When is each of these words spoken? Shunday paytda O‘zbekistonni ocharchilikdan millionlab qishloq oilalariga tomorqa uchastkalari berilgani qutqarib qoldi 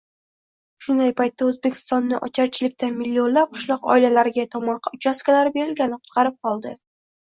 Shunday 0.85 1.13
paytda 1.19 1.49
O‘zbekistonni 1.49 2.17
ocharchilikdan 2.29 2.97
millionlab 3.03 3.55
qishloq 3.55 3.89
oilalariga 3.99 4.51
tomorqa 4.59 4.99
uchastkalari 5.01 5.59
berilgani 5.63 6.05
qutqarib 6.05 6.47
qoldi 6.47 6.79